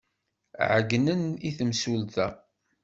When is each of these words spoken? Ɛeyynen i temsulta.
Ɛeyynen 0.73 1.23
i 1.47 1.49
temsulta. 1.57 2.27